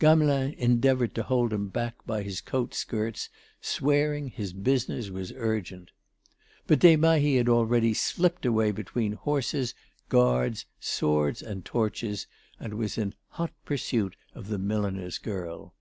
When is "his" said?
2.24-2.40, 4.26-4.52